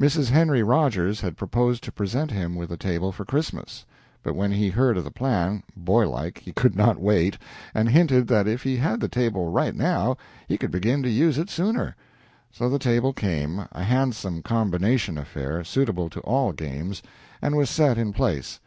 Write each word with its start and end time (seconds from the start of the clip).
Mrs. 0.00 0.30
Henry 0.30 0.64
Rogers 0.64 1.20
had 1.20 1.36
proposed 1.36 1.84
to 1.84 1.92
present 1.92 2.32
him 2.32 2.56
with 2.56 2.72
a 2.72 2.76
table 2.76 3.12
for 3.12 3.24
Christmas, 3.24 3.84
but 4.24 4.34
when 4.34 4.50
he 4.50 4.68
heard 4.68 4.98
of 4.98 5.04
the 5.04 5.12
plan, 5.12 5.62
boylike, 5.76 6.38
he 6.38 6.50
could 6.50 6.74
not 6.74 6.98
wait, 6.98 7.38
and 7.72 7.88
hinted 7.88 8.26
that 8.26 8.48
if 8.48 8.64
he 8.64 8.76
had 8.78 8.98
the 8.98 9.06
table 9.06 9.48
"right 9.48 9.76
now" 9.76 10.16
he 10.48 10.58
could 10.58 10.72
begin 10.72 11.04
to 11.04 11.08
use 11.08 11.38
it 11.38 11.48
sooner. 11.50 11.94
So 12.50 12.68
the 12.68 12.80
table 12.80 13.12
came 13.12 13.68
a 13.70 13.84
handsome 13.84 14.42
combination 14.42 15.16
affair, 15.16 15.62
suitable 15.62 16.10
to 16.10 16.20
all 16.22 16.50
games 16.50 17.00
and 17.40 17.54
was 17.56 17.70
set 17.70 17.96
in 17.96 18.12
place. 18.12 18.58